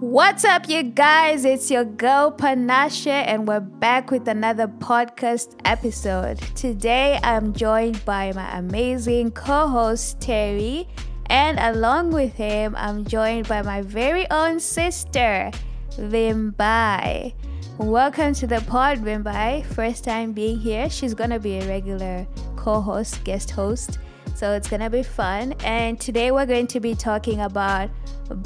[0.00, 1.44] What's up, you guys?
[1.44, 6.38] It's your girl Panashe, and we're back with another podcast episode.
[6.54, 10.86] Today, I'm joined by my amazing co host Terry,
[11.26, 15.50] and along with him, I'm joined by my very own sister,
[15.94, 17.34] Vimbai.
[17.78, 19.66] Welcome to the pod, Vimbai.
[19.66, 20.88] First time being here.
[20.88, 22.24] She's gonna be a regular
[22.54, 23.98] co host, guest host.
[24.38, 25.54] So it's gonna be fun.
[25.64, 27.90] And today we're going to be talking about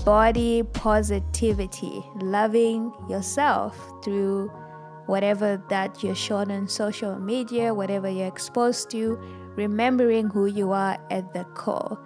[0.06, 4.48] body positivity, loving yourself through
[5.04, 9.18] whatever that you're shown on social media, whatever you're exposed to,
[9.54, 11.98] remembering who you are at the core.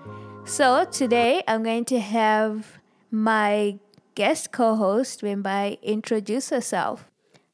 [0.44, 2.80] So today I'm going to have
[3.12, 3.78] my
[4.16, 7.08] guest co-host Vimbai introduce herself.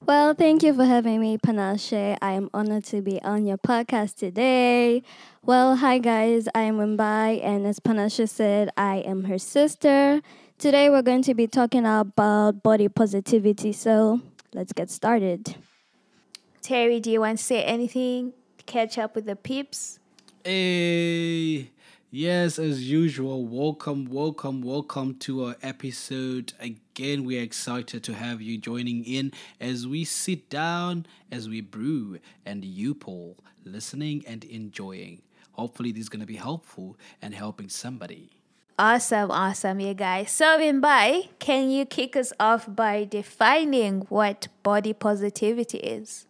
[0.05, 2.17] Well, thank you for having me, Panashe.
[2.21, 5.05] I am honored to be on your podcast today.
[5.45, 10.21] Well, hi guys, I am Vimbai, and as Panashe said, I am her sister.
[10.59, 14.21] Today we're going to be talking about body positivity, so
[14.53, 15.55] let's get started.
[16.63, 18.33] Terry, do you want to say anything?
[18.67, 19.99] Catch up with the peeps?
[20.45, 21.71] Hey,
[22.13, 26.53] yes, as usual, welcome, welcome, welcome to our episode.
[26.61, 32.19] Again, we're excited to have you joining in as we sit down, as we brew,
[32.45, 35.23] and you, pour, listening and enjoying.
[35.53, 38.31] Hopefully, this is going to be helpful and helping somebody.
[38.79, 40.31] Awesome, awesome, you guys.
[40.31, 46.27] So, Vimbai, can you kick us off by defining what body positivity is?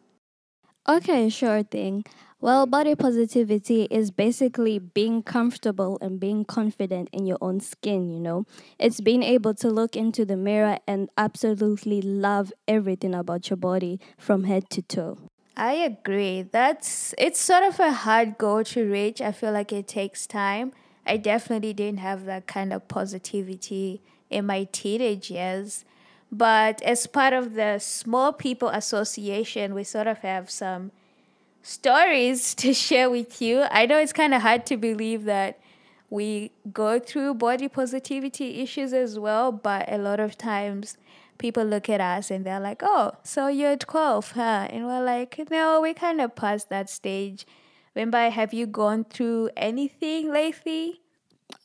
[0.89, 2.05] Okay, sure thing.
[2.43, 8.19] Well, body positivity is basically being comfortable and being confident in your own skin, you
[8.19, 8.47] know.
[8.81, 14.01] It's being able to look into the mirror and absolutely love everything about your body
[14.19, 15.19] from head to toe.
[15.57, 16.43] I agree.
[16.43, 19.21] That's it's sort of a hard goal to reach.
[19.21, 20.73] I feel like it takes time.
[21.07, 25.85] I definitely didn't have that kind of positivity in my teenage years.
[26.33, 30.91] But as part of the Small People Association, we sort of have some
[31.63, 33.65] stories to share with you.
[33.71, 35.59] I know it's kind of hard to believe that
[36.11, 40.99] we go through body positivity issues as well, but a lot of times
[41.39, 44.69] people look at us and they're like, oh, so you're 12, huh?
[44.69, 47.47] And we're like, no, we kind of passed that stage.
[47.97, 51.01] Vimbai, have you gone through anything lately?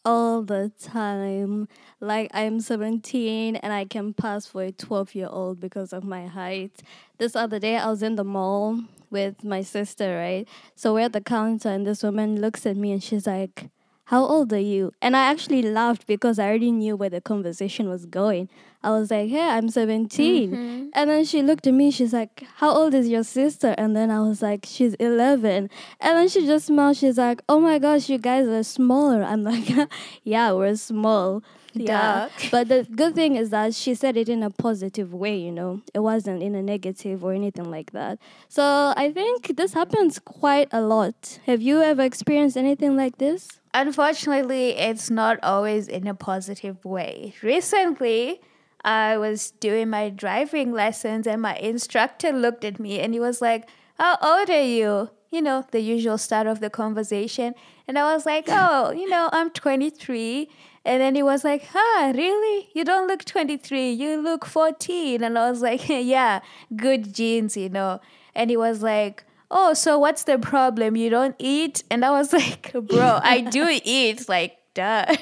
[0.06, 1.68] All the time.
[2.00, 6.28] Like, I'm 17 and I can pass for a 12 year old because of my
[6.28, 6.82] height.
[7.18, 8.80] This other day, I was in the mall
[9.10, 10.48] with my sister, right?
[10.76, 13.70] So we're at the counter, and this woman looks at me and she's like,
[14.06, 14.92] How old are you?
[15.02, 18.50] And I actually laughed because I already knew where the conversation was going.
[18.84, 20.52] I was like, Hey, I'm 17.
[20.52, 20.88] Mm-hmm.
[20.94, 23.76] And then she looked at me, she's like, How old is your sister?
[23.78, 25.70] And then I was like, She's 11.
[26.00, 29.24] And then she just smiled, she's like, Oh my gosh, you guys are smaller.
[29.24, 29.70] I'm like,
[30.24, 31.44] Yeah, we're small.
[31.82, 32.30] Yeah.
[32.52, 35.82] But the good thing is that she said it in a positive way, you know.
[35.94, 38.20] It wasn't in a negative or anything like that.
[38.48, 41.40] So I think this happens quite a lot.
[41.46, 43.60] Have you ever experienced anything like this?
[43.74, 47.34] Unfortunately, it's not always in a positive way.
[47.44, 48.42] Recently,
[48.84, 53.42] I was doing my driving lessons and my instructor looked at me and he was
[53.42, 55.10] like, How old are you?
[55.30, 57.54] You know, the usual start of the conversation.
[57.88, 60.50] And I was like, Oh, you know, I'm 23.
[60.88, 62.70] And then he was like, Huh, really?
[62.74, 63.92] You don't look 23.
[63.92, 65.22] You look 14.
[65.22, 66.40] And I was like, Yeah,
[66.76, 68.00] good genes, you know.
[68.34, 70.96] And he was like, Oh, so what's the problem?
[70.96, 71.84] You don't eat?
[71.92, 74.30] And I was like, Bro, I do eat.
[74.30, 75.14] Like, duh.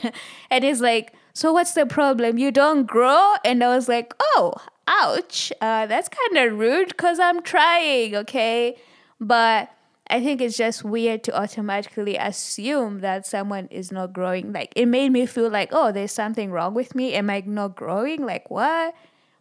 [0.52, 2.38] And he's like, So what's the problem?
[2.38, 3.34] You don't grow?
[3.44, 4.54] And I was like, Oh,
[4.88, 5.52] ouch.
[5.62, 8.78] Uh, that's kind of rude because I'm trying, okay?
[9.20, 9.72] But
[10.08, 14.54] I think it's just weird to automatically assume that someone is not growing.
[14.54, 17.14] Like, it made me feel like, oh, there's something wrong with me.
[17.14, 18.26] Am I not growing?
[18.26, 18.94] Like, what?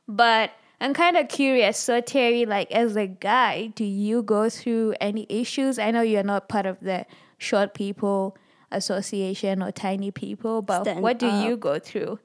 [0.09, 1.79] But I'm kind of curious.
[1.79, 5.79] So, Terry, like, as a guy, do you go through any issues?
[5.79, 7.05] I know you're not part of the
[7.37, 8.37] short people
[8.71, 12.19] association or tiny people, but Stand what do you go through?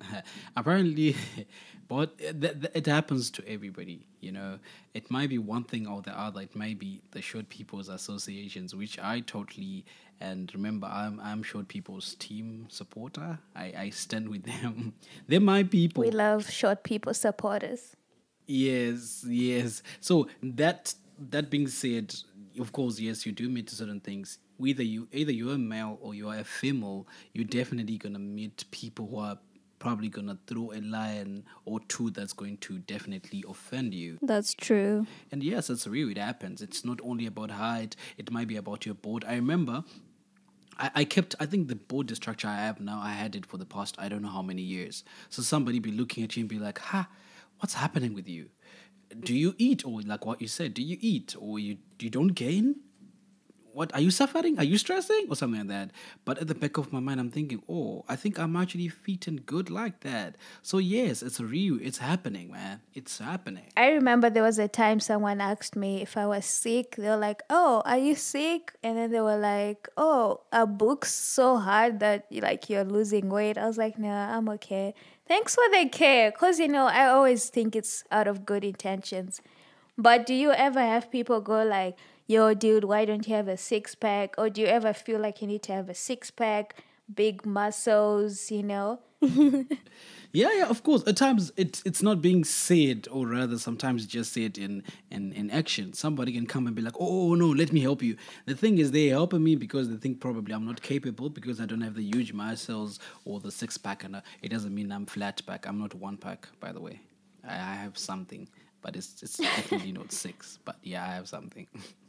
[0.56, 1.16] Apparently,
[1.88, 4.58] but it, it happens to everybody, you know.
[4.94, 6.42] It might be one thing or the other.
[6.42, 9.84] It might be the short people's associations, which I totally
[10.20, 13.38] and remember, I'm I'm short people's team supporter.
[13.54, 14.94] I I stand with them.
[15.28, 16.02] They're my people.
[16.04, 17.96] We love short people supporters.
[18.46, 19.82] Yes, yes.
[20.00, 20.94] So that
[21.30, 22.14] that being said,
[22.58, 24.38] of course, yes, you do meet certain things.
[24.58, 28.64] whether you either you're a male or you are a female, you're definitely gonna meet
[28.70, 29.38] people who are
[29.78, 34.18] probably gonna throw a line or two that's going to definitely offend you.
[34.22, 35.06] That's true.
[35.30, 36.10] And yes, it's real.
[36.10, 36.62] It happens.
[36.62, 37.96] It's not only about height.
[38.16, 39.24] It might be about your board.
[39.26, 39.84] I remember
[40.78, 43.56] I, I kept I think the body structure I have now I had it for
[43.56, 45.04] the past I don't know how many years.
[45.28, 47.08] So somebody be looking at you and be like, "Ha,
[47.58, 48.50] what's happening with you?
[49.18, 50.74] Do you eat or like what you said?
[50.74, 52.76] Do you eat or you you don't gain?
[53.78, 54.58] What are you suffering?
[54.58, 55.90] Are you stressing or something like that?"
[56.24, 58.90] But at the back of my mind, I'm thinking, "Oh, I think I'm actually
[59.28, 61.78] and good like that." So yes, it's real.
[61.80, 62.80] It's happening, man.
[62.94, 63.68] It's happening.
[63.76, 66.96] I remember there was a time someone asked me if I was sick.
[66.96, 71.14] They were like, "Oh, are you sick?" And then they were like, "Oh, are books
[71.14, 74.92] so hard that like you're losing weight?" I was like, "No, I'm okay."
[75.28, 79.40] Thanks for the care, cause you know I always think it's out of good intentions.
[79.98, 81.96] But do you ever have people go like,
[82.28, 85.42] "Yo, dude, why don't you have a six pack?" Or do you ever feel like
[85.42, 86.76] you need to have a six pack,
[87.12, 88.52] big muscles?
[88.52, 89.00] You know?
[90.30, 91.02] Yeah, yeah, of course.
[91.06, 95.50] At times it's it's not being said, or rather, sometimes just said in in in
[95.50, 95.94] action.
[95.94, 98.90] Somebody can come and be like, "Oh no, let me help you." The thing is,
[98.90, 102.02] they're helping me because they think probably I'm not capable because I don't have the
[102.02, 105.66] huge muscles or the six pack, and uh, it doesn't mean I'm flat pack.
[105.66, 107.00] I'm not one pack, by the way.
[107.42, 108.48] I, I have something,
[108.82, 110.58] but it's it's definitely not six.
[110.62, 111.66] But yeah, I have something.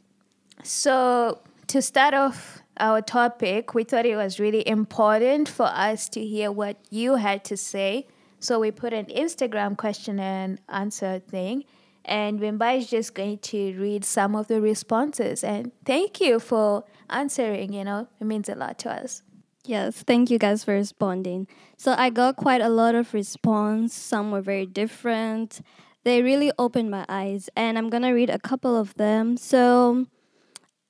[0.62, 6.24] So, to start off our topic, we thought it was really important for us to
[6.24, 8.06] hear what you had to say.
[8.38, 11.64] So, we put an Instagram question and answer thing.
[12.04, 15.44] And Vimbai is just going to read some of the responses.
[15.44, 19.22] And thank you for answering, you know, it means a lot to us.
[19.64, 21.46] Yes, thank you guys for responding.
[21.76, 23.94] So I got quite a lot of response.
[23.94, 25.60] Some were very different.
[26.04, 29.36] They really opened my eyes, and I'm gonna read a couple of them.
[29.36, 30.06] So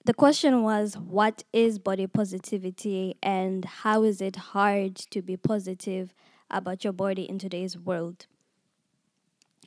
[0.05, 6.15] the question was, what is body positivity, and how is it hard to be positive
[6.51, 8.27] about your body in today's world?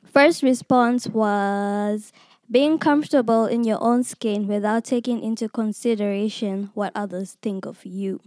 [0.04, 2.12] First response was
[2.50, 8.20] being comfortable in your own skin without taking into consideration what others think of you.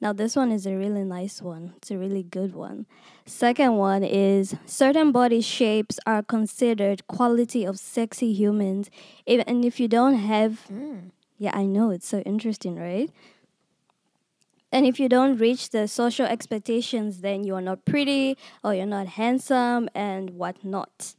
[0.00, 1.72] Now, this one is a really nice one.
[1.76, 2.86] It's a really good one.
[3.26, 8.90] Second one is certain body shapes are considered quality of sexy humans,
[9.26, 10.60] even if you don't have.
[10.66, 11.08] Hmm.
[11.44, 13.10] Yeah, I know it's so interesting, right?
[14.72, 18.86] And if you don't reach the social expectations, then you are not pretty or you're
[18.86, 21.14] not handsome and whatnot.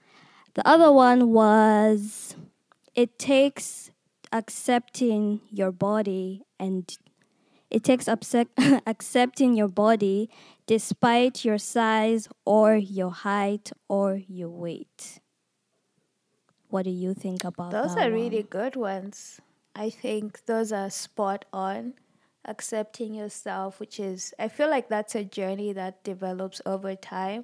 [0.55, 2.35] The other one was
[2.95, 3.91] it takes
[4.31, 6.97] accepting your body and
[7.69, 8.07] it takes
[8.87, 10.31] accepting your body
[10.65, 15.19] despite your size or your height or your weight.
[16.69, 19.39] What do you think about Those are really good ones.
[19.75, 21.93] I think those are spot on.
[22.47, 27.43] Accepting yourself, which is, I feel like that's a journey that develops over time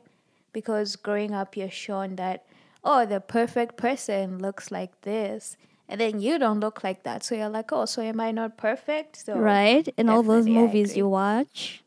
[0.53, 2.45] because growing up, you're shown that,
[2.83, 5.57] oh, the perfect person looks like this.
[5.89, 7.23] And then you don't look like that.
[7.23, 9.25] So you're like, oh, so am I not perfect?
[9.25, 9.87] So right?
[9.97, 11.83] In all those movies you watch.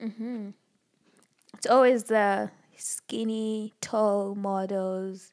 [0.00, 0.52] Mhm.
[1.56, 5.32] it's always the skinny, tall models.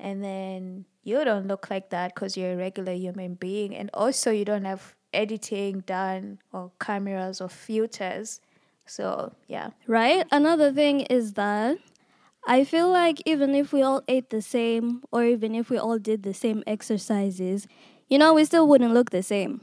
[0.00, 3.76] And then you don't look like that because you're a regular human being.
[3.76, 8.40] And also, you don't have editing done or cameras or filters.
[8.86, 9.70] So, yeah.
[9.86, 10.26] Right?
[10.30, 11.78] Another thing is that
[12.46, 15.98] I feel like even if we all ate the same or even if we all
[15.98, 17.66] did the same exercises,
[18.08, 19.60] you know, we still wouldn't look the same.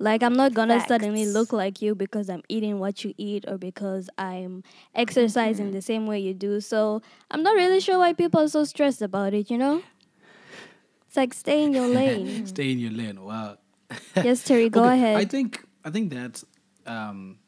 [0.00, 3.58] Like I'm not gonna suddenly look like you because I'm eating what you eat or
[3.58, 6.60] because I'm exercising the same way you do.
[6.60, 9.84] So I'm not really sure why people are so stressed about it, you know?
[11.06, 12.46] It's like stay in your lane.
[12.46, 13.22] Stay in your lane.
[13.22, 13.58] Wow.
[14.16, 15.16] yes, Terry, go Okay, ahead.
[15.18, 16.42] I think I think that
[16.86, 17.38] um,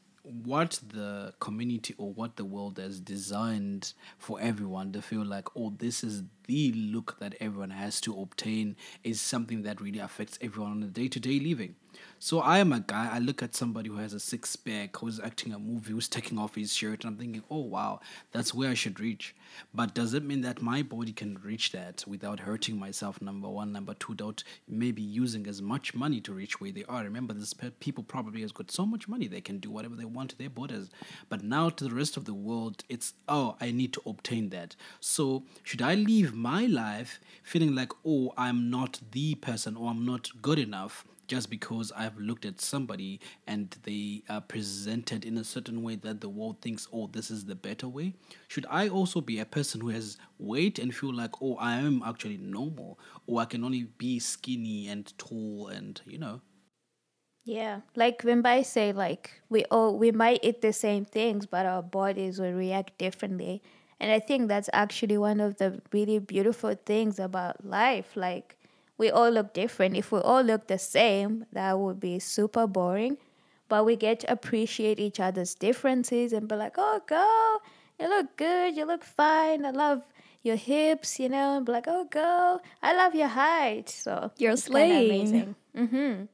[0.45, 5.73] what the community or what the world has designed for everyone to feel like, oh,
[5.79, 10.73] this is the look that everyone has to obtain is something that really affects everyone
[10.73, 11.77] on a day to day living.
[12.19, 13.11] So I am a guy.
[13.13, 16.39] I look at somebody who has a six pack, who's acting a movie, who's taking
[16.39, 19.35] off his shirt, and I'm thinking, oh wow, that's where I should reach.
[19.75, 23.21] But does it mean that my body can reach that without hurting myself?
[23.21, 27.03] Number one, number two, without maybe using as much money to reach where they are.
[27.03, 30.05] Remember, this pe- people probably has got so much money they can do whatever they
[30.05, 30.91] want to their borders.
[31.29, 34.77] But now to the rest of the world, it's oh, I need to obtain that.
[35.01, 35.97] So should I
[36.33, 41.05] live my life feeling like oh, I'm not the person or I'm not good enough?
[41.29, 46.21] just because I've looked at somebody and they are presented in a certain way that
[46.21, 48.13] the world thinks, oh, this is the better way?
[48.49, 52.03] Should I also be a person who has weight and feel like, oh, I am
[52.05, 56.43] actually normal, or I can only be skinny and tall and, you know?
[57.45, 61.65] Yeah, like when I say like we all we might eat the same things, but
[61.65, 63.63] our bodies will react differently.
[64.03, 68.17] And I think that's actually one of the really beautiful things about life.
[68.17, 68.57] Like
[68.99, 69.97] we all look different.
[69.97, 73.17] If we all look the same, that would be super boring.
[73.69, 77.63] But we get to appreciate each other's differences and be like, oh, girl,
[78.01, 79.65] you look good, you look fine.
[79.65, 80.03] I love
[80.43, 83.89] your hips, you know, and be like, oh, girl, I love your height.
[83.89, 85.11] So You're slaying.
[85.11, 85.55] amazing.
[85.79, 86.25] Mm-hmm.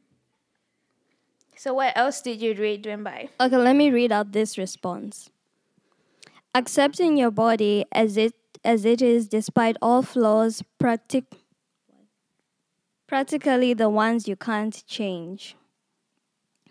[1.54, 3.28] So what else did you read, Vimbai?
[3.38, 5.28] Okay, let me read out this response.
[6.54, 11.32] Accepting your body as it as it is despite all flaws, practic-
[13.06, 15.54] practically the ones you can't change.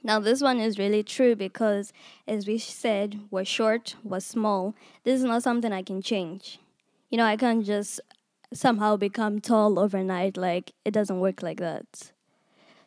[0.03, 1.93] Now this one is really true because
[2.27, 4.75] as we said, we're short, we're small.
[5.03, 6.59] This is not something I can change.
[7.09, 8.01] You know, I can't just
[8.53, 12.11] somehow become tall overnight like it doesn't work like that.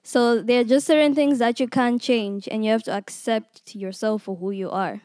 [0.03, 3.77] So there are just certain things that you can't change, and you have to accept
[3.77, 5.03] yourself for who you are.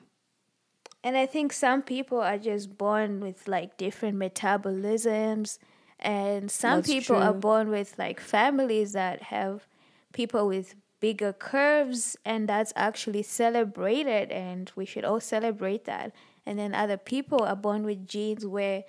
[1.06, 5.60] And I think some people are just born with like different metabolisms,
[6.00, 9.68] and some That's people are born with like families that have
[10.14, 16.12] people with bigger curves, and that's actually celebrated, and we should all celebrate that.
[16.44, 18.84] And then other people are born with genes where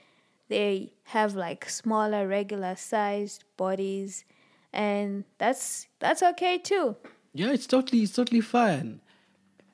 [0.49, 4.25] they have like smaller, regular sized bodies,
[4.73, 6.97] and that's that's okay too.
[7.35, 9.01] Yeah, it's totally it's totally fine.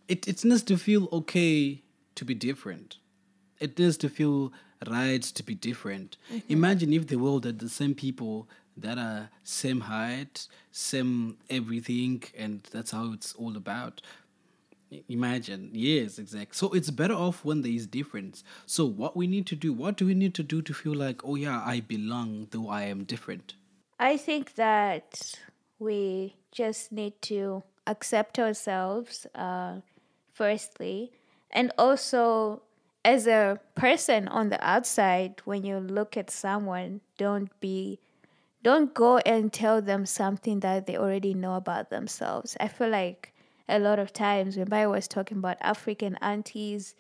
[0.09, 1.85] It it's nice to feel okay
[2.23, 2.99] to be different.
[3.59, 4.53] It needs to feel
[4.89, 6.17] right to be different.
[6.49, 12.63] Imagine if the world had the same people that are same height, same everything, and
[12.71, 14.03] that's how it's all about.
[15.09, 16.55] Imagine, yes, exactly.
[16.55, 18.45] So it's better off when there is difference.
[18.67, 21.25] So what we need to do, what do we need to do to feel like,
[21.25, 23.55] oh yeah, I belong though I am different?
[23.99, 25.35] I think that
[25.79, 29.77] we just need to accept ourselves, uh,
[30.33, 31.13] firstly,
[31.53, 32.63] and also
[33.05, 37.99] as a person on the outside, when you look at someone, don't be,
[38.63, 42.57] don't go and tell them something that they already know about themselves.
[42.61, 43.35] I feel like
[43.69, 46.95] a lot of times when I was talking about African aunties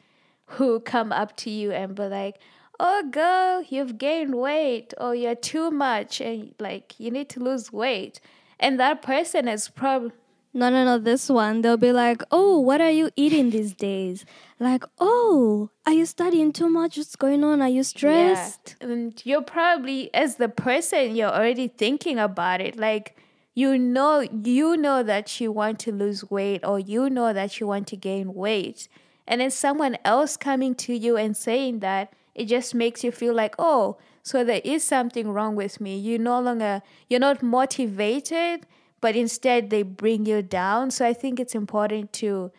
[0.46, 2.38] who come up to you and be like,
[2.80, 7.72] "Oh, girl, you've gained weight, or you're too much, and like you need to lose
[7.72, 8.20] weight,"
[8.58, 10.12] and that person is probably
[10.54, 11.62] No, no, no, this one.
[11.62, 14.26] They'll be like, oh, what are you eating these days?
[14.60, 16.98] Like, oh, are you studying too much?
[16.98, 17.62] What's going on?
[17.62, 18.76] Are you stressed?
[18.80, 18.88] Yeah.
[18.88, 22.76] And you're probably as the person you're already thinking about it.
[22.76, 23.16] Like
[23.54, 27.66] you know you know that you want to lose weight or you know that you
[27.66, 28.88] want to gain weight.
[29.26, 33.34] And then someone else coming to you and saying that it just makes you feel
[33.34, 35.96] like, oh, so there is something wrong with me.
[35.96, 38.66] You no longer you're not motivated,
[39.02, 40.90] but instead they bring you down.
[40.90, 42.50] So I think it's important to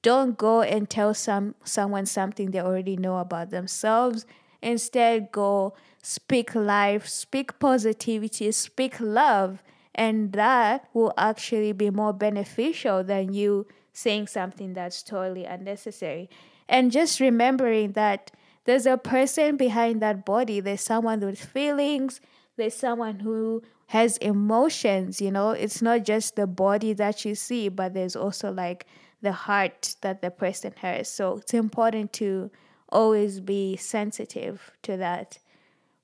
[0.00, 4.24] don't go and tell some someone something they already know about themselves.
[4.62, 9.62] Instead go speak life speak positivity speak love
[9.94, 16.30] and that will actually be more beneficial than you saying something that's totally unnecessary.
[16.68, 18.30] And just remembering that
[18.64, 20.60] there's a person behind that body.
[20.60, 22.20] There's someone with feelings.
[22.56, 25.50] There's someone who has emotions you know?
[25.50, 28.86] It's not just the body that you see but there's also like
[29.20, 31.10] the heart that the person has.
[31.10, 32.50] So it's important to
[32.88, 35.38] always be sensitive to that.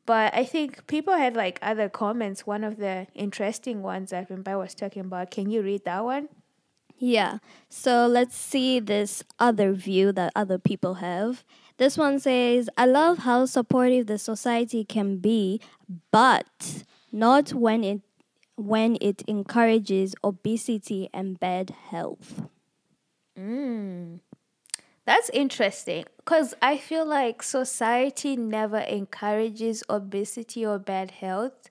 [0.07, 2.47] But i think people had like other comments.
[2.47, 5.31] One of the interesting ones that Vimbai was talking about.
[5.31, 6.29] Can you read that one?
[6.97, 7.39] Yeah.
[7.69, 11.45] So let's see this other view that other people have.
[11.77, 15.61] This one says, I love how supportive the society can be,
[16.13, 16.85] but
[17.15, 18.01] not when it
[18.57, 22.43] when it encourages obesity and bad health.
[23.39, 24.21] Mm.
[25.07, 31.71] That's interesting because I feel like society never encourages obesity or bad health,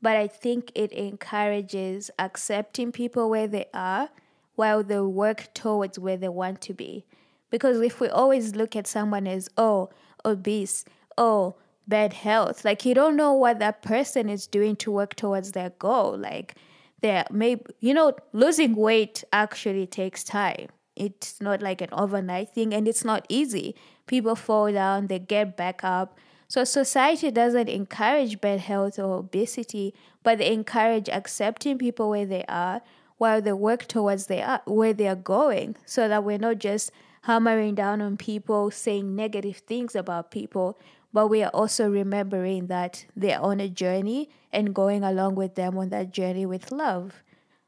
[0.00, 4.10] but I think it encourages accepting people where they are
[4.54, 7.04] while they work towards where they want to be.
[7.50, 9.90] Because if we always look at someone as, oh,
[10.24, 10.84] obese,
[11.16, 11.56] oh,
[11.88, 15.70] bad health, like you don't know what that person is doing to work towards their
[15.70, 16.16] goal.
[16.16, 16.54] Like,
[17.00, 22.72] they're maybe, you know, losing weight actually takes time it's not like an overnight thing
[22.74, 23.76] and it's not easy.
[24.06, 26.18] People fall down, they get back up.
[26.48, 32.44] So society doesn't encourage bad health or obesity, but they encourage accepting people where they
[32.48, 32.80] are
[33.18, 36.90] while they work towards they are, where they are going so that we're not just
[37.22, 40.78] hammering down on people saying negative things about people,
[41.16, 45.78] but we are also remembering that they're on a journey and going along with them
[45.78, 47.22] on that journey with love.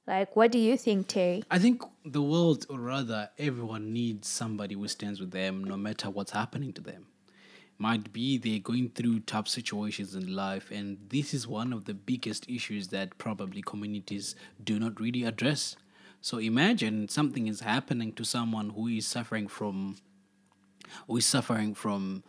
[0.06, 1.42] Like, what do you think, Terry?
[1.50, 6.10] I think the world, or rather, everyone needs somebody who stands with them no matter
[6.10, 7.06] what's happening to them.
[7.78, 11.94] might be they're going through tough situations in life, and this is one of the
[11.94, 15.74] biggest issues that probably communities do not really address.
[16.20, 19.96] So imagine something is happening to someone who is suffering from,
[21.06, 22.24] who is suffering from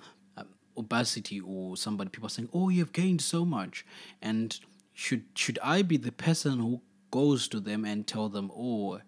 [0.80, 3.86] obesity, or somebody people saying, "Oh, you've gained so much,"
[4.22, 4.60] and
[4.94, 6.82] should should I be the person who
[7.12, 9.02] goes to them and tell them, "Oh,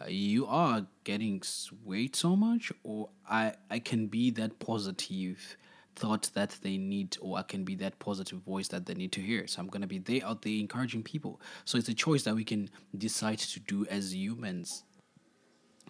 [0.00, 1.42] uh, you are getting
[1.84, 5.56] weight so much," or I I can be that positive
[5.94, 9.20] thought that they need, or I can be that positive voice that they need to
[9.20, 9.46] hear.
[9.46, 11.40] So I'm gonna be there out there encouraging people.
[11.64, 14.84] So it's a choice that we can decide to do as humans.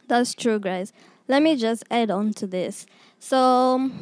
[0.09, 0.93] That's true, guys.
[1.33, 2.85] Let me just add on to this.
[3.19, 3.39] So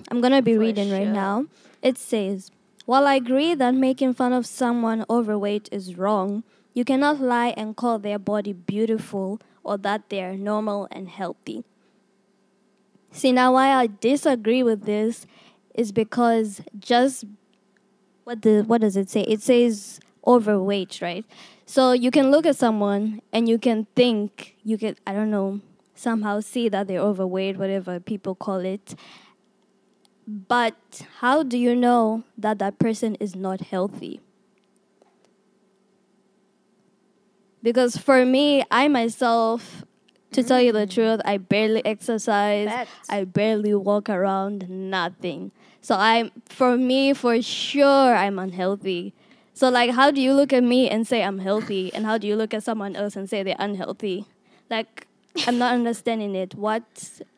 [0.09, 1.47] I'm gonna be For reading right now.
[1.81, 2.51] It says,
[2.87, 6.43] While I agree that making fun of someone overweight is wrong,
[6.75, 11.63] you cannot lie and call their body beautiful or that they are normal and healthy.
[13.13, 15.25] See, now why I disagree with this
[15.73, 17.27] is because just
[18.25, 19.21] what the what does it say?
[19.21, 21.25] It says overweight, right?
[21.65, 25.61] So you can look at someone and you can think you can I don't know
[26.01, 28.95] somehow see that they're overweight, whatever people call it.
[30.27, 34.21] But how do you know that that person is not healthy?
[37.63, 39.85] Because for me, I myself,
[40.33, 40.91] to tell you the mm.
[40.91, 42.69] truth, I barely exercise.
[42.69, 43.11] Facts.
[43.11, 45.53] I barely walk around, nothing.
[45.83, 49.15] So I'm for me for sure I'm unhealthy.
[49.55, 52.27] So like how do you look at me and say I'm healthy and how do
[52.27, 54.27] you look at someone else and say they're unhealthy?
[54.71, 55.07] Like
[55.47, 56.55] I'm not understanding it.
[56.55, 56.83] What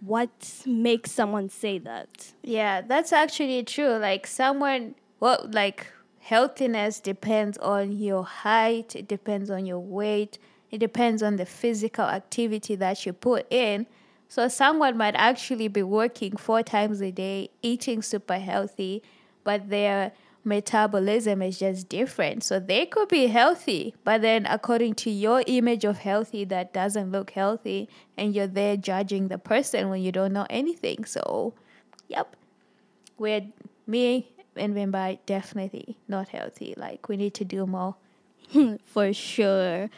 [0.00, 2.32] what makes someone say that?
[2.42, 3.96] Yeah, that's actually true.
[3.96, 5.86] Like someone, well, like
[6.20, 10.38] healthiness depends on your height, it depends on your weight,
[10.70, 13.86] it depends on the physical activity that you put in.
[14.28, 19.02] So someone might actually be working four times a day, eating super healthy,
[19.44, 20.12] but their
[20.44, 22.44] metabolism is just different.
[22.44, 27.12] So they could be healthy, but then according to your image of healthy, that doesn't
[27.12, 31.04] look healthy, and you're there judging the person when you don't know anything.
[31.04, 31.54] So,
[32.08, 32.36] yep,
[33.18, 33.42] we're
[33.86, 36.74] me and Vimbai definitely not healthy.
[36.76, 37.96] Like we need to do more.
[38.84, 39.88] For sure.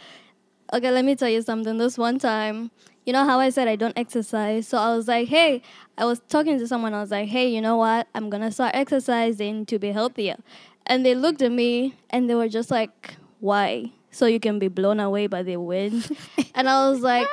[0.73, 1.79] Okay, let me tell you something.
[1.79, 2.71] This one time,
[3.05, 4.67] you know how I said I don't exercise?
[4.69, 5.63] So I was like, hey,
[5.99, 6.95] I was talking to someone.
[6.95, 8.09] I was like, hey, you know what?
[8.15, 10.37] I'm going to start exercising to be healthier.
[10.87, 13.93] And they looked at me and they were just like, why?
[14.11, 16.17] So you can be blown away by the wind?
[16.55, 17.27] and I was like,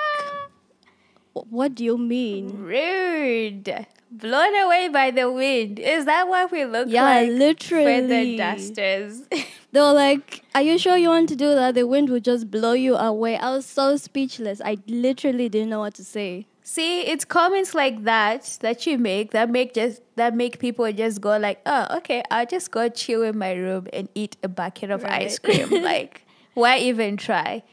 [1.34, 2.57] what do you mean?
[2.57, 3.88] Rude.
[4.12, 5.80] Blown away by the wind.
[5.80, 7.28] Is that what we look Yeah, like?
[7.28, 7.86] Yeah, literally.
[7.86, 9.21] Feather dusters.
[9.74, 11.76] They were like, Are you sure you want to do that?
[11.76, 13.38] The wind will just blow you away.
[13.38, 14.60] I was so speechless.
[14.60, 16.45] I literally didn't know what to say.
[16.62, 21.21] See, it's comments like that that you make that make just that make people just
[21.21, 24.91] go like, oh, okay, I'll just go chill in my room and eat a bucket
[24.91, 25.69] of ice cream.
[25.84, 27.63] like, why even try?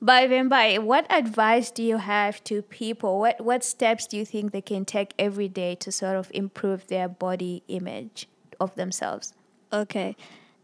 [0.00, 3.18] But Vimbai, what advice do you have to people?
[3.18, 6.86] What what steps do you think they can take every day to sort of improve
[6.88, 8.28] their body image
[8.60, 9.32] of themselves?
[9.72, 10.16] Okay.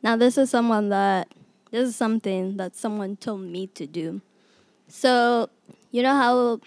[0.03, 1.29] Now, this is someone that,
[1.71, 4.21] this is something that someone told me to do.
[4.89, 5.49] So,
[5.91, 6.61] you know how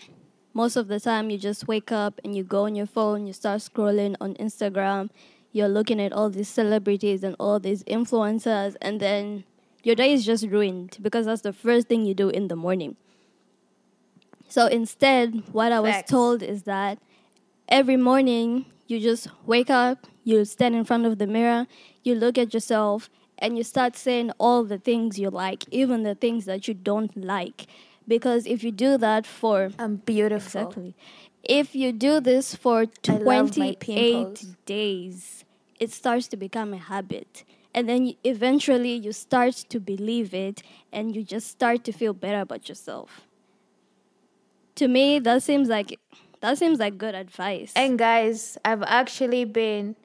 [0.54, 3.34] most of the time you just wake up and you go on your phone, you
[3.34, 5.10] start scrolling on Instagram,
[5.52, 9.44] you're looking at all these celebrities and all these influencers, and then
[9.86, 12.98] your day is just ruined because that's the first thing you do in the morning.
[14.50, 16.10] So instead, what I was Facts.
[16.10, 16.98] told is that
[17.70, 21.68] every morning you just wake up, you stand in front of the mirror,
[22.04, 26.16] you look at yourself, and you start saying all the things you like, even the
[26.16, 27.68] things that you don't like.
[28.08, 30.62] Because if you do that for I'm beautiful.
[30.62, 30.96] Exactly.
[31.44, 35.46] If you do this for I 28 days,
[35.80, 37.44] it starts to become a habit.
[37.76, 42.40] And then eventually you start to believe it and you just start to feel better
[42.40, 43.28] about yourself.
[44.76, 46.00] To me, that seems like
[46.40, 47.74] that seems like good advice.
[47.76, 49.98] And guys, I've actually been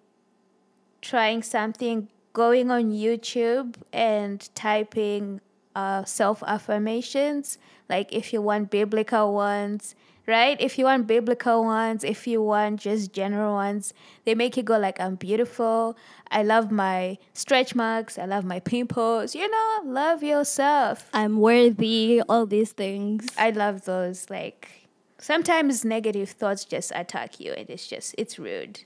[1.00, 5.40] trying something going on YouTube and typing
[5.76, 7.58] uh, self affirmations.
[7.88, 9.94] Like if you want biblical ones,
[10.30, 10.58] right?
[10.60, 13.92] If you want biblical ones, if you want just general ones,
[14.24, 15.96] they make you go like I'm beautiful.
[16.30, 18.18] I love my stretch marks.
[18.18, 19.34] I love my pimples.
[19.34, 21.10] You know, love yourself.
[21.12, 23.26] I'm worthy, all these things.
[23.36, 24.30] I love those.
[24.30, 24.88] Like
[25.18, 28.80] sometimes negative thoughts just attack you, and it's just it's rude.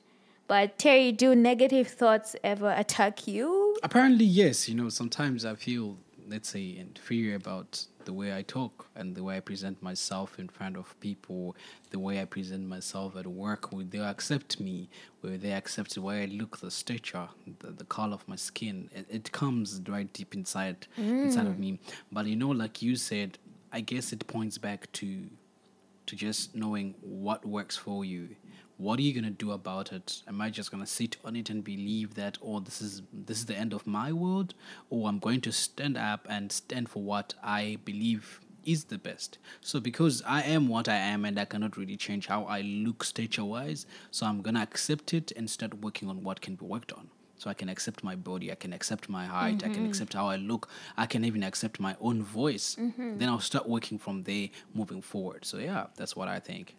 [0.46, 3.76] But Terry, do negative thoughts ever attack you?
[3.82, 4.68] Apparently, yes.
[4.68, 5.96] You know, sometimes I feel,
[6.28, 10.48] let's say, inferior about the way I talk and the way I present myself in
[10.48, 11.56] front of people,
[11.90, 13.72] the way I present myself at work.
[13.72, 14.88] Will they accept me?
[15.22, 17.28] Will they accept the way I look, the stature,
[17.60, 18.90] the, the color of my skin?
[18.94, 21.58] It, it comes right deep inside inside of mm.
[21.58, 21.80] me.
[22.12, 23.38] But you know, like you said,
[23.72, 25.24] I guess it points back to
[26.06, 28.36] to just knowing what works for you
[28.76, 31.36] what are you going to do about it am i just going to sit on
[31.36, 34.54] it and believe that oh this is this is the end of my world
[34.90, 39.38] or i'm going to stand up and stand for what i believe is the best
[39.60, 43.04] so because i am what i am and i cannot really change how i look
[43.04, 46.64] stature wise so i'm going to accept it and start working on what can be
[46.64, 49.78] worked on so I can accept my body, I can accept my height, I can
[49.78, 49.86] mm-hmm.
[49.86, 52.76] accept how I look, I can even accept my own voice.
[52.80, 53.18] Mm-hmm.
[53.18, 55.44] Then I'll start working from there moving forward.
[55.44, 56.74] So yeah, that's what I think.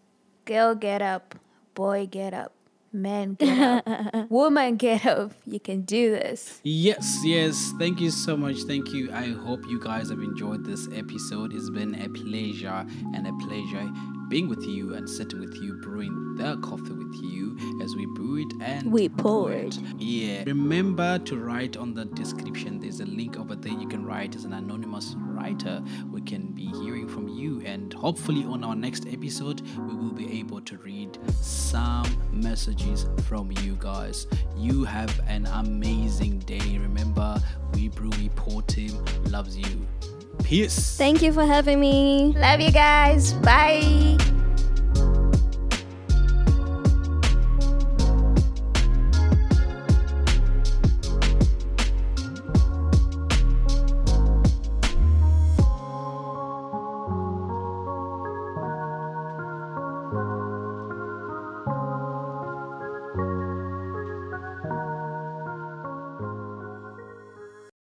[0.46, 1.36] Girl, get up.
[1.76, 2.54] Boy, get up.
[2.94, 3.86] Man, get up.
[4.32, 5.34] Woman, get up.
[5.46, 6.62] You can do this.
[6.64, 7.74] Yes, yes.
[7.78, 8.62] Thank you so much.
[8.64, 9.12] Thank you.
[9.12, 11.54] I hope you guys have enjoyed this episode.
[11.54, 13.92] It's been a pleasure and a pleasure
[14.30, 18.42] being with you and sitting with you, brewing the coffee with you as we brew
[18.42, 19.78] it and We pour pour it.
[19.98, 20.44] Yeah.
[20.46, 22.80] Remember to write on the description.
[22.80, 23.74] There's a link over there.
[23.74, 25.84] You can write as an anonymous writer.
[26.12, 30.40] We can be hearing from you, and hopefully, on our next episode, we will be
[30.40, 34.28] able to read some messages from you guys.
[34.56, 36.78] You have an amazing day.
[36.78, 37.42] Remember,
[37.74, 38.94] we brew, we pour team
[39.32, 39.88] loves you.
[40.44, 40.96] Peace.
[41.00, 42.36] Thank you for having me.
[42.38, 43.34] Love you guys.
[43.34, 44.35] Bye.